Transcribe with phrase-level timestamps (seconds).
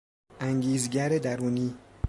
[0.39, 1.77] انگیزگر درونی